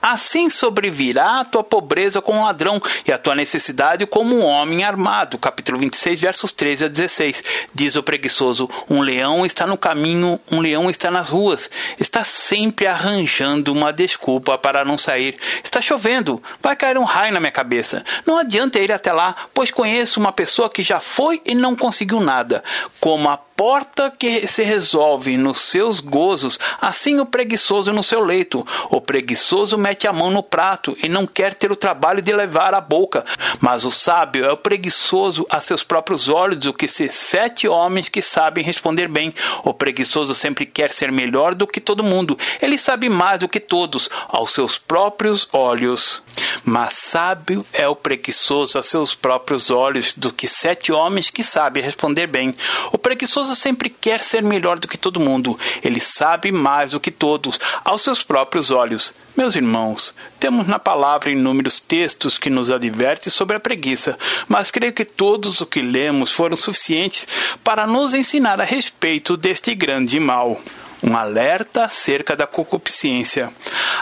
[0.00, 5.38] Assim sobrevirá a tua pobreza como ladrão e a tua necessidade como um homem armado.
[5.38, 7.44] Capítulo 26, versos 13 a 16.
[7.74, 12.86] Diz o preguiçoso: Um leão está no caminho, um leão está nas ruas, está sempre
[12.86, 15.36] arranjando uma desculpa para não sair.
[15.62, 18.04] Está chovendo, vai cair um raio na minha cabeça.
[18.24, 22.20] Não adianta ir até lá, pois conheço uma pessoa que já foi e não conseguiu
[22.20, 22.62] nada.
[23.00, 28.66] Como a porta que se resolve nos seus gozos, assim o preguiçoso no seu leito.
[28.90, 32.74] O preguiçoso mete a mão no prato e não quer ter o trabalho de levar
[32.74, 33.24] à boca.
[33.60, 38.08] Mas o sábio é o preguiçoso a seus próprios olhos do que se sete homens
[38.08, 39.34] que sabem responder bem.
[39.64, 42.38] O preguiçoso sempre quer ser melhor do que todo mundo.
[42.60, 46.22] Ele sabe mais do que todos, aos seus próprios olhos.
[46.64, 51.82] Mas sábio é o preguiçoso a seus próprios olhos do que sete homens que sabem
[51.82, 52.54] responder bem.
[52.92, 55.58] O preguiçoso esposa sempre quer ser melhor do que todo mundo.
[55.84, 59.14] Ele sabe mais do que todos, aos seus próprios olhos.
[59.36, 64.92] Meus irmãos, temos na palavra inúmeros textos que nos advertem sobre a preguiça, mas creio
[64.92, 67.28] que todos o que lemos foram suficientes
[67.62, 70.60] para nos ensinar a respeito deste grande mal
[71.02, 73.52] um alerta acerca da concupiscência.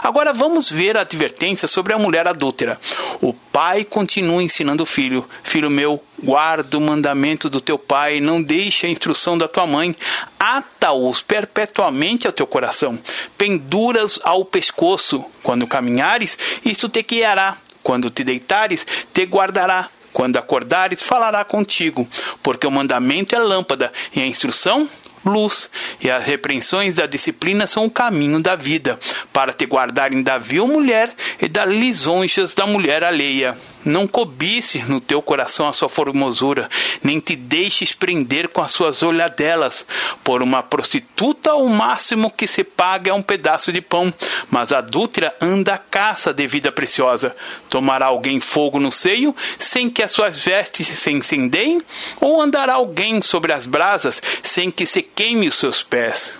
[0.01, 2.79] Agora vamos ver a advertência sobre a mulher adúltera.
[3.21, 8.41] O pai continua ensinando o filho: Filho meu, guarda o mandamento do teu pai, não
[8.41, 9.95] deixe a instrução da tua mãe,
[10.39, 12.99] ata-os perpetuamente ao teu coração,
[13.37, 15.23] penduras ao pescoço.
[15.43, 17.57] Quando caminhares, isso te guiará.
[17.83, 19.89] Quando te deitares, te guardará.
[20.11, 22.07] Quando acordares, falará contigo,
[22.41, 24.87] porque o mandamento é lâmpada e a instrução
[25.25, 28.99] luz, e as repreensões da disciplina são o caminho da vida,
[29.33, 33.57] para te guardarem da vil mulher e das lisonjas da mulher alheia.
[33.83, 36.69] Não cobice no teu coração a sua formosura,
[37.03, 39.85] nem te deixes prender com as suas olhadelas.
[40.23, 44.13] Por uma prostituta, o máximo que se paga é um pedaço de pão,
[44.49, 47.35] mas a adúltera anda à caça de vida preciosa.
[47.69, 51.81] Tomará alguém fogo no seio, sem que as suas vestes se incendeiem?
[52.19, 56.39] Ou andará alguém sobre as brasas, sem que se queime os seus pés.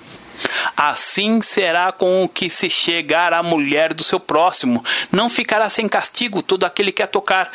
[0.75, 4.83] Assim será com o que se chegar à mulher do seu próximo.
[5.11, 7.51] Não ficará sem castigo todo aquele que a tocar.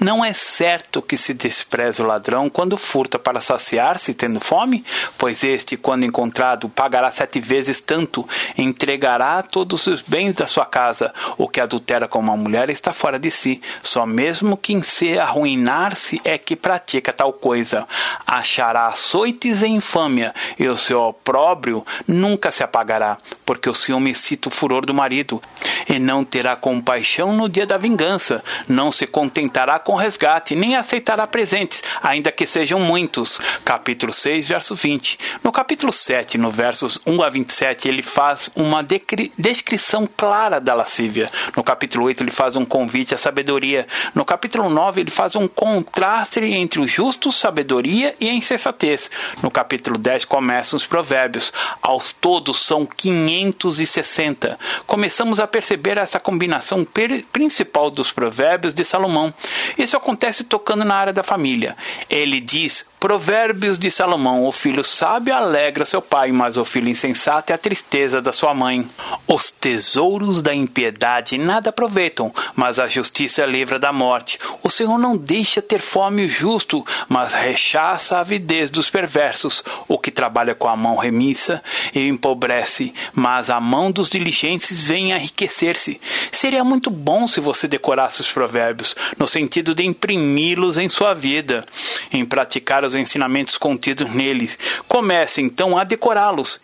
[0.00, 4.84] Não é certo que se despreze o ladrão quando furta para saciar-se tendo fome?
[5.18, 11.12] Pois este, quando encontrado, pagará sete vezes tanto, entregará todos os bens da sua casa.
[11.38, 13.60] O que adultera com uma mulher está fora de si.
[13.82, 17.86] Só mesmo quem se arruinar-se é que pratica tal coisa.
[18.26, 24.48] Achará açoites e infâmia, e o seu opróbrio nunca se apagará, porque o ciúme excita
[24.48, 25.42] o furor do marido,
[25.88, 31.26] e não terá compaixão no dia da vingança, não se contentará com resgate, nem aceitará
[31.26, 33.40] presentes, ainda que sejam muitos.
[33.64, 35.18] Capítulo 6, verso 20.
[35.42, 41.30] No capítulo 7, no versos 1 a 27, ele faz uma descrição clara da lascívia.
[41.56, 43.86] No capítulo 8, ele faz um convite à sabedoria.
[44.14, 49.10] No capítulo 9, ele faz um contraste entre o justo, sabedoria e a insensatez.
[49.42, 51.52] No capítulo 10, começam os provérbios.
[51.82, 54.58] Aos todos são 560.
[54.86, 56.86] Começamos a perceber essa combinação
[57.32, 59.32] principal dos provérbios de Salomão.
[59.78, 61.76] Isso acontece tocando na área da família.
[62.08, 67.52] Ele diz Provérbios de Salomão: O filho sábio alegra seu pai, mas o filho insensato
[67.52, 68.88] é a tristeza da sua mãe.
[69.28, 74.38] Os tesouros da impiedade nada aproveitam, mas a justiça livra da morte.
[74.62, 79.62] O Senhor não deixa ter fome o justo, mas rechaça a avidez dos perversos.
[79.86, 81.62] O que trabalha com a mão remissa
[81.94, 86.00] e empobrece, mas a mão dos diligentes vem enriquecer-se.
[86.32, 91.66] Seria muito bom se você decorasse os provérbios, no sentido de imprimi-los em sua vida,
[92.10, 94.58] em praticar os os ensinamentos contidos neles.
[94.88, 96.60] Comece então a decorá-los.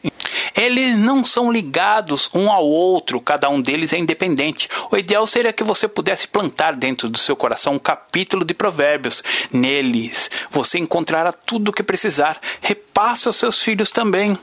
[0.57, 4.69] Eles não são ligados um ao outro, cada um deles é independente.
[4.91, 9.23] O ideal seria que você pudesse plantar dentro do seu coração um capítulo de provérbios.
[9.53, 12.41] Neles você encontrará tudo o que precisar.
[12.61, 14.37] Repasse aos seus filhos também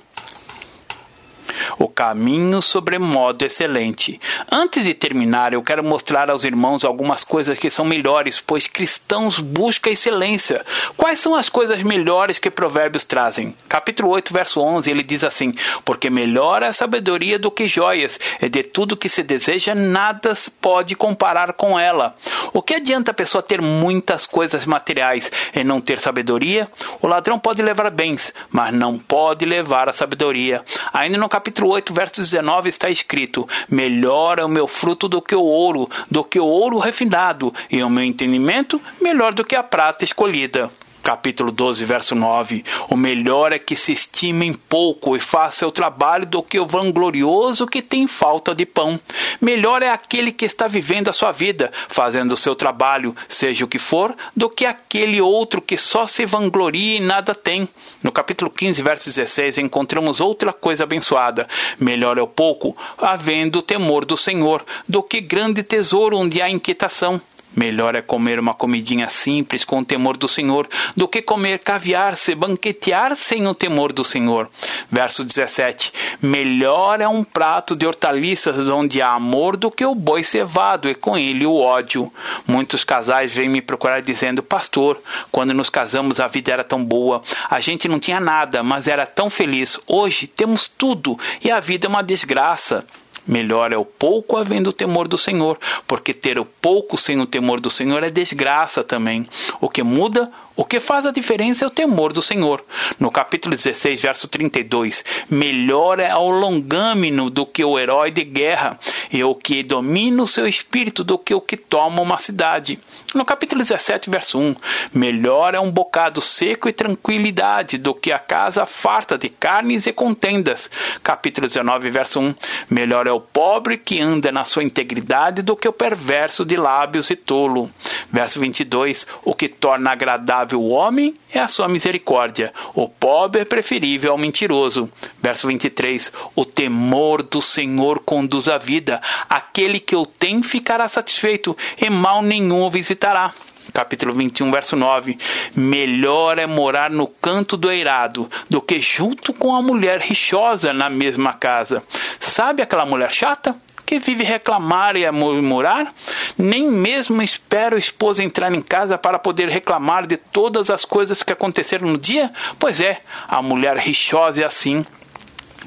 [1.77, 4.21] o caminho sobremodo excelente.
[4.51, 9.39] Antes de terminar, eu quero mostrar aos irmãos algumas coisas que são melhores, pois cristãos
[9.39, 10.63] buscam excelência.
[10.95, 13.55] Quais são as coisas melhores que Provérbios trazem?
[13.67, 15.51] Capítulo 8, verso 11, ele diz assim:
[15.83, 20.35] Porque melhor é a sabedoria do que joias, e de tudo que se deseja, nada
[20.35, 22.15] se pode comparar com ela.
[22.53, 26.69] O que adianta a pessoa ter muitas coisas materiais e não ter sabedoria?
[27.01, 30.61] O ladrão pode levar bens, mas não pode levar a sabedoria.
[30.93, 35.21] Ainda no capítulo 8, 18, verso 19 está escrito: Melhor é o meu fruto do
[35.21, 39.55] que o ouro, do que o ouro refinado, e o meu entendimento melhor do que
[39.55, 40.69] a prata escolhida
[41.07, 42.65] capítulo 12, verso 9.
[42.89, 46.65] O melhor é que se estime em pouco e faça o trabalho do que o
[46.65, 48.99] vanglorioso que tem falta de pão.
[49.39, 53.69] Melhor é aquele que está vivendo a sua vida, fazendo o seu trabalho, seja o
[53.69, 57.69] que for, do que aquele outro que só se vangloria e nada tem.
[58.03, 61.47] No capítulo 15, verso 16, encontramos outra coisa abençoada.
[61.79, 67.21] Melhor é o pouco, havendo temor do Senhor, do que grande tesouro onde há inquietação.
[67.57, 72.15] Melhor é comer uma comidinha simples com o temor do Senhor do que comer caviar,
[72.15, 74.47] se banquetear sem o temor do Senhor.
[74.91, 75.91] Verso 17:
[76.21, 80.93] Melhor é um prato de hortaliças onde há amor do que o boi cevado e
[80.93, 82.13] com ele o ódio.
[82.45, 85.01] Muitos casais vêm me procurar dizendo: Pastor,
[85.31, 89.07] quando nos casamos a vida era tão boa, a gente não tinha nada, mas era
[89.07, 89.79] tão feliz.
[89.87, 92.85] Hoje temos tudo e a vida é uma desgraça.
[93.27, 97.25] Melhor é o pouco havendo o temor do Senhor, porque ter o pouco sem o
[97.25, 99.27] temor do Senhor é desgraça também.
[99.59, 102.65] O que muda, o que faz a diferença é o temor do Senhor.
[102.99, 108.79] No capítulo 16, verso 32, melhor é o longâmino do que o herói de guerra,
[109.11, 112.79] e o que domina o seu espírito do que o que toma uma cidade.
[113.13, 114.55] No capítulo 17, verso 1,
[114.93, 119.93] melhor é um bocado seco e tranquilidade do que a casa farta de carnes e
[119.93, 120.71] contendas.
[121.03, 122.35] Capítulo 19, verso 1,
[122.69, 127.11] melhor é o pobre que anda na sua integridade do que o perverso de lábios
[127.11, 127.69] e tolo.
[128.11, 132.53] Verso 22, o que torna agradável o homem é a sua misericórdia.
[132.73, 134.89] O pobre é preferível ao mentiroso.
[135.21, 139.01] Verso 23, o temor do Senhor conduz a vida.
[139.29, 143.33] Aquele que o tem ficará satisfeito e mal nenhum o visitará
[143.73, 145.17] capítulo 21, verso 9:
[145.55, 150.89] Melhor é morar no canto do eirado do que junto com a mulher rixosa na
[150.89, 151.83] mesma casa.
[152.19, 153.55] Sabe aquela mulher chata?
[153.87, 155.93] Que vive reclamar e murmurar?
[156.37, 161.23] Nem mesmo espera o esposo entrar em casa para poder reclamar de todas as coisas
[161.23, 162.29] que aconteceram no dia?
[162.59, 164.85] Pois é, a mulher rixosa é assim.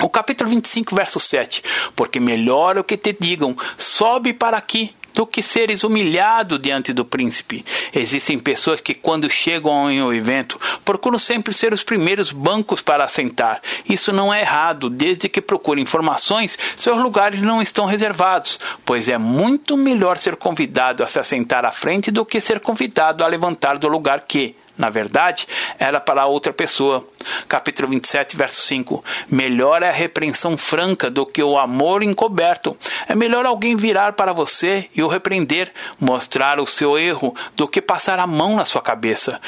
[0.02, 1.62] O capítulo 25, verso 7.
[1.96, 6.92] Porque melhor é o que te digam, sobe para aqui, do que seres humilhado diante
[6.92, 7.64] do príncipe.
[7.94, 13.04] Existem pessoas que, quando chegam em um evento, procuram sempre ser os primeiros bancos para
[13.04, 13.60] assentar.
[13.88, 19.18] Isso não é errado, desde que procurem informações, seus lugares não estão reservados, pois é
[19.18, 23.78] muito melhor ser convidado a se assentar à frente do que ser convidado a levantar
[23.78, 25.46] do lugar que, Na verdade,
[25.78, 27.06] era para outra pessoa.
[27.46, 29.04] Capítulo 27, verso 5.
[29.30, 32.74] Melhor é a repreensão franca do que o amor encoberto.
[33.06, 35.70] É melhor alguém virar para você e o repreender,
[36.00, 39.38] mostrar o seu erro, do que passar a mão na sua cabeça.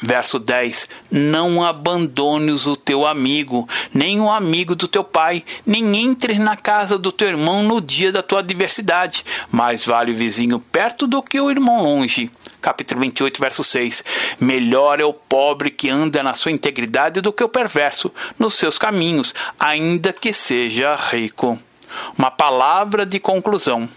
[0.00, 0.88] Verso 10.
[1.10, 6.96] Não abandones o teu amigo, nem o amigo do teu pai, nem entres na casa
[6.96, 9.24] do teu irmão no dia da tua adversidade.
[9.50, 12.30] Mais vale o vizinho perto do que o irmão longe
[12.66, 14.04] capítulo 28, verso 6.
[14.40, 18.76] Melhor é o pobre que anda na sua integridade do que o perverso nos seus
[18.76, 21.56] caminhos, ainda que seja rico.
[22.18, 23.88] Uma palavra de conclusão.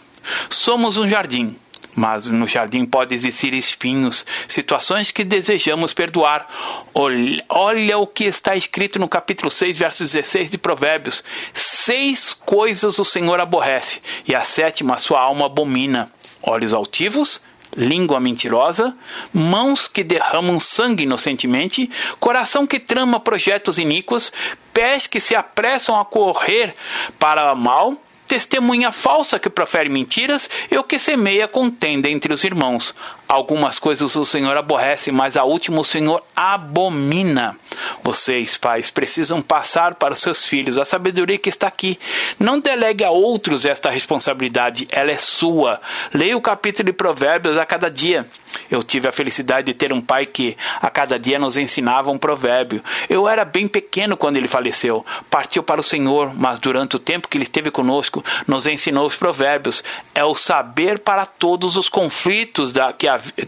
[0.51, 1.55] Somos um jardim,
[1.95, 6.47] mas no jardim pode existir espinhos, situações que desejamos perdoar.
[6.93, 11.23] Olha, o que está escrito no capítulo 6, verso 16 de Provérbios:
[11.55, 16.11] Seis coisas o Senhor aborrece, e a sétima sua alma abomina:
[16.43, 17.41] olhos altivos,
[17.75, 18.95] língua mentirosa,
[19.33, 21.89] mãos que derramam sangue inocentemente,
[22.19, 24.31] coração que trama projetos iníquos,
[24.73, 26.75] pés que se apressam a correr
[27.17, 27.95] para o mal,
[28.27, 32.93] testemunha falsa que profere mentiras e o que semeia contenda entre os irmãos.
[33.31, 37.55] Algumas coisas o Senhor aborrece, mas a última o Senhor abomina.
[38.03, 41.99] Vocês, pais, precisam passar para os seus filhos a sabedoria que está aqui.
[42.39, 45.79] Não delegue a outros esta responsabilidade, ela é sua.
[46.11, 48.25] Leia o capítulo de Provérbios a cada dia.
[48.71, 52.17] Eu tive a felicidade de ter um pai que a cada dia nos ensinava um
[52.17, 52.83] provérbio.
[53.07, 55.05] Eu era bem pequeno quando ele faleceu.
[55.29, 59.15] Partiu para o Senhor, mas durante o tempo que ele esteve conosco, nos ensinou os
[59.15, 59.83] provérbios.
[60.15, 63.07] É o saber para todos os conflitos da, que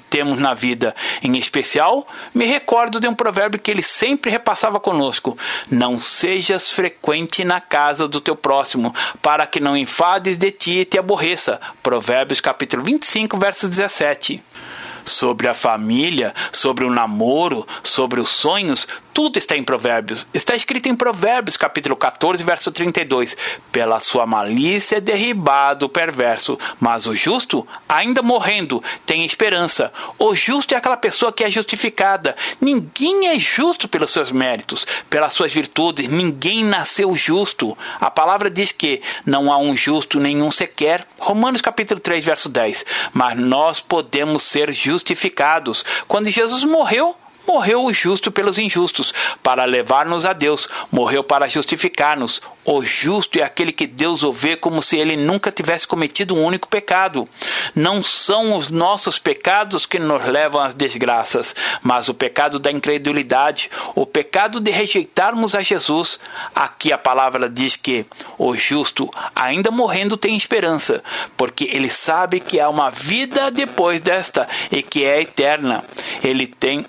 [0.10, 0.96] temos na vida.
[1.22, 5.38] Em especial, me recordo de um provérbio que ele sempre repassava conosco:
[5.70, 10.86] Não sejas frequente na casa do teu próximo, para que não enfades de ti e
[10.86, 11.60] te aborreça.
[11.82, 14.44] Provérbios capítulo 25, verso 17
[15.06, 20.28] sobre a família, sobre o namoro, sobre os sonhos, tudo está em Provérbios.
[20.34, 23.36] Está escrito em Provérbios, capítulo 14, verso 32.
[23.72, 29.92] Pela sua malícia é derribado o perverso, mas o justo, ainda morrendo, tem esperança.
[30.18, 32.36] O justo é aquela pessoa que é justificada.
[32.60, 36.08] Ninguém é justo pelos seus méritos, pelas suas virtudes.
[36.08, 37.78] Ninguém nasceu justo.
[38.00, 41.06] A palavra diz que não há um justo nenhum sequer.
[41.20, 42.86] Romanos capítulo 3, verso 10.
[43.14, 45.84] Mas nós podemos ser justificados.
[46.08, 47.16] Quando Jesus morreu,
[47.48, 50.68] Morreu o justo pelos injustos, para levar-nos a Deus.
[50.92, 52.42] Morreu para justificar-nos.
[52.64, 56.44] O justo é aquele que Deus o vê como se ele nunca tivesse cometido um
[56.44, 57.28] único pecado.
[57.76, 63.70] Não são os nossos pecados que nos levam às desgraças, mas o pecado da incredulidade,
[63.96, 66.20] o pecado de rejeitarmos a Jesus.
[66.54, 68.06] Aqui a palavra diz que
[68.38, 71.04] o justo, ainda morrendo, tem esperança,
[71.36, 75.84] porque ele sabe que há uma vida depois desta e que é eterna.
[76.24, 76.86] Ele tem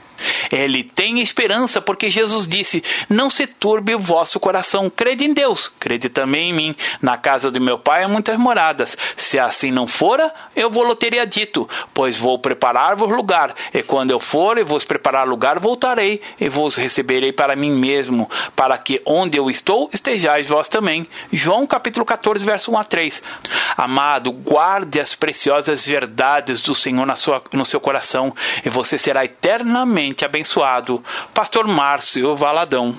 [0.51, 5.69] ele tem esperança porque Jesus disse: Não se turbe o vosso coração, crede em Deus,
[5.81, 6.77] crede também em mim.
[7.01, 8.97] Na casa do meu pai há muitas moradas.
[9.17, 13.55] Se assim não fora, eu vou teria dito, pois vou preparar-vos lugar.
[13.73, 18.31] E quando eu for e vos preparar lugar, voltarei e vos receberei para mim mesmo,
[18.55, 21.07] para que onde eu estou estejais vós também.
[21.33, 23.23] João capítulo 14, verso 1 a 3.
[23.77, 29.25] Amado, guarde as preciosas verdades do Senhor na sua, no seu coração e você será
[29.25, 31.03] eternamente abençoado.
[31.33, 32.95] Pastor Márcio Valadão.